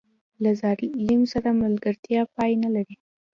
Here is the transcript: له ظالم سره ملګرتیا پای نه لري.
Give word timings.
له 0.43 0.51
ظالم 0.61 1.21
سره 1.33 1.49
ملګرتیا 1.63 2.21
پای 2.35 2.51
نه 2.63 2.69
لري. 2.75 2.95